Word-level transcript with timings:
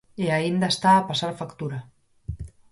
E 0.23 0.25
aínda 0.37 0.67
está 0.73 0.91
a 0.95 1.05
pasar 1.09 1.31
factura. 1.41 1.79